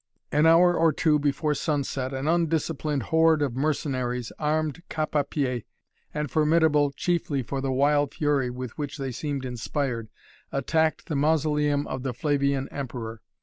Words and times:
An 0.31 0.47
hour 0.47 0.73
or 0.73 0.91
two 0.91 1.19
before 1.19 1.53
sunset 1.53 2.11
an 2.11 2.27
undisciplined 2.27 3.03
horde 3.13 3.43
of 3.43 3.55
mercenaries, 3.55 4.31
armed 4.39 4.81
cap 4.89 5.13
a 5.13 5.23
pie, 5.23 5.63
and 6.11 6.31
formidable 6.31 6.89
chiefly 6.89 7.43
for 7.43 7.61
the 7.61 7.71
wild 7.71 8.15
fury 8.15 8.49
with 8.49 8.75
which 8.79 8.97
they 8.97 9.11
seemed 9.11 9.45
inspired, 9.45 10.09
attacked 10.51 11.05
the 11.05 11.15
Mausoleum 11.15 11.85
of 11.85 12.01
the 12.01 12.15
Flavian 12.15 12.67
Emperor. 12.69 13.21